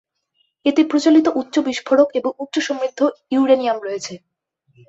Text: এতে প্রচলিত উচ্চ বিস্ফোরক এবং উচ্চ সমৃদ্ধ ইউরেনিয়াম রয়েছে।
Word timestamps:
এতে 0.65 0.81
প্রচলিত 0.83 1.27
উচ্চ 1.35 1.55
বিস্ফোরক 1.59 2.07
এবং 2.13 2.31
উচ্চ 2.39 2.55
সমৃদ্ধ 2.59 2.99
ইউরেনিয়াম 3.31 3.77
রয়েছে। 3.81 4.13